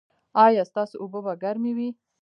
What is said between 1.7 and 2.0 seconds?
وي؟